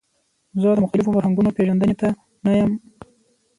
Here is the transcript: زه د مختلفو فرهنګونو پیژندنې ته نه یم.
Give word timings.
زه 0.61 0.69
د 0.73 0.77
مختلفو 0.83 1.13
فرهنګونو 1.15 1.55
پیژندنې 1.57 1.95
ته 2.01 2.09
نه 2.43 2.51
یم. 2.59 2.71